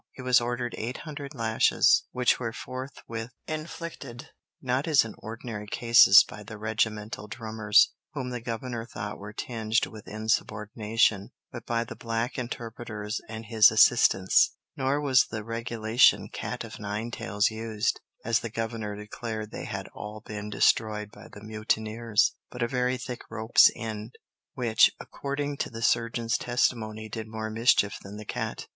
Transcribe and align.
He 0.13 0.23
was 0.23 0.41
ordered 0.41 0.73
eight 0.79 0.97
hundred 0.97 1.35
lashes, 1.35 2.05
which 2.11 2.39
were 2.39 2.53
forthwith 2.53 3.29
inflicted, 3.47 4.29
not 4.59 4.87
as 4.87 5.05
in 5.05 5.13
ordinary 5.19 5.67
cases 5.67 6.23
by 6.23 6.41
the 6.41 6.57
regimental 6.57 7.27
drummers, 7.27 7.91
whom 8.15 8.31
the 8.31 8.41
governor 8.41 8.83
thought 8.83 9.19
were 9.19 9.31
tinged 9.31 9.85
with 9.85 10.07
insubordination, 10.07 11.29
but 11.51 11.67
by 11.67 11.83
the 11.83 11.95
black 11.95 12.39
interpreters 12.39 13.21
and 13.29 13.45
his 13.45 13.69
assistants; 13.69 14.55
nor 14.75 14.99
was 14.99 15.25
the 15.27 15.43
regulation 15.43 16.29
cat 16.29 16.63
of 16.63 16.79
nine 16.79 17.11
tails 17.11 17.51
used, 17.51 17.99
as 18.25 18.39
the 18.39 18.49
governor 18.49 18.95
declared 18.95 19.51
they 19.51 19.65
had 19.65 19.87
all 19.93 20.23
been 20.25 20.49
destroyed 20.49 21.11
by 21.11 21.27
the 21.31 21.43
mutineers, 21.43 22.33
but 22.49 22.63
a 22.63 22.67
very 22.67 22.97
thick 22.97 23.21
rope's 23.29 23.69
end, 23.75 24.15
which, 24.55 24.89
according 24.99 25.55
to 25.57 25.69
the 25.69 25.83
surgeon's 25.83 26.39
testimony, 26.39 27.07
did 27.07 27.27
more 27.27 27.51
mischief 27.51 27.99
than 28.01 28.17
the 28.17 28.25
cat. 28.25 28.65